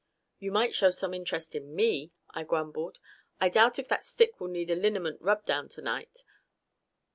"You 0.39 0.51
might 0.51 0.73
show 0.73 0.89
some 0.89 1.13
interest 1.13 1.53
in 1.53 1.75
me," 1.75 2.11
I 2.31 2.41
grumbled. 2.43 2.97
"I 3.39 3.49
doubt 3.49 3.77
if 3.77 3.87
that 3.89 4.03
stick 4.03 4.39
will 4.41 4.47
need 4.47 4.71
a 4.71 4.75
liniment 4.75 5.21
rubdown 5.21 5.69
tonight. 5.69 6.23